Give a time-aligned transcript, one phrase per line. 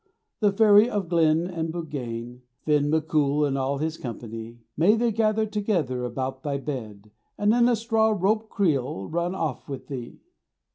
[0.39, 4.95] The Fairy of the Glen and the Buggane, Finn MacCool and all his company; May
[4.95, 9.89] they gather together about thy bed, And in a straw rope creel run off with
[9.89, 10.17] thee.